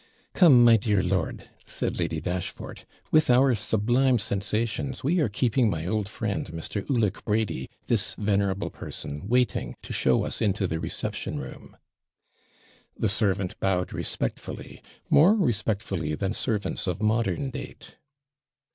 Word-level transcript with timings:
'Come, 0.33 0.63
my 0.63 0.77
dear 0.77 1.03
lord!' 1.03 1.47
said 1.63 1.99
Lady 1.99 2.19
Dashfort; 2.19 2.85
'with 3.11 3.29
our 3.29 3.53
sublime 3.53 4.17
sensations, 4.17 5.03
we 5.03 5.19
are 5.19 5.29
keeping 5.29 5.69
my 5.69 5.85
old 5.85 6.09
friend, 6.09 6.47
Mr. 6.47 6.83
Alick 6.89 7.23
Brady, 7.23 7.69
this 7.85 8.15
venerable 8.17 8.71
person, 8.71 9.27
waiting, 9.27 9.75
to 9.83 9.93
show 9.93 10.23
us 10.23 10.41
into 10.41 10.65
the 10.65 10.79
reception 10.79 11.37
room.' 11.37 11.77
The 12.97 13.09
servant 13.09 13.59
bowed 13.59 13.93
respectfully 13.93 14.81
more 15.11 15.35
respectfully 15.35 16.15
than 16.15 16.33
servants 16.33 16.87
of 16.87 16.99
modern 16.99 17.51
date. 17.51 17.97